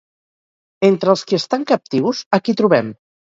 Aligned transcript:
Entre 0.87 1.11
els 1.13 1.23
qui 1.31 1.37
estan 1.39 1.67
captius, 1.73 2.25
a 2.39 2.43
qui 2.47 2.57
trobem? 2.63 2.93